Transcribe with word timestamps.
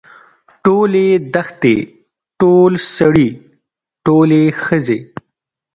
ټولې 0.63 1.07
دښتې 1.33 1.75
ټول 2.39 2.71
سړي 2.97 3.29
ټولې 4.05 4.43
ښځې. 4.63 4.99